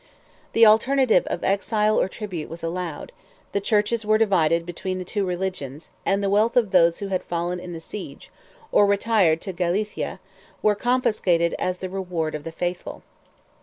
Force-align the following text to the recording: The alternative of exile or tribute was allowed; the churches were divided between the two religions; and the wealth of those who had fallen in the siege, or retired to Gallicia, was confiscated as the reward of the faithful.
The 0.53 0.65
alternative 0.65 1.27
of 1.27 1.43
exile 1.43 2.01
or 2.01 2.09
tribute 2.09 2.49
was 2.49 2.63
allowed; 2.63 3.11
the 3.51 3.61
churches 3.61 4.03
were 4.03 4.17
divided 4.17 4.65
between 4.65 4.97
the 4.97 5.05
two 5.05 5.23
religions; 5.27 5.91
and 6.07 6.23
the 6.23 6.29
wealth 6.31 6.57
of 6.57 6.71
those 6.71 6.97
who 6.97 7.09
had 7.09 7.21
fallen 7.21 7.59
in 7.59 7.71
the 7.73 7.79
siege, 7.79 8.31
or 8.71 8.87
retired 8.87 9.41
to 9.41 9.53
Gallicia, 9.53 10.19
was 10.63 10.77
confiscated 10.77 11.53
as 11.59 11.77
the 11.77 11.87
reward 11.89 12.33
of 12.33 12.45
the 12.45 12.51
faithful. 12.51 13.03